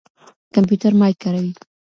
[0.53, 1.51] کمپيوټر مايک کاروي.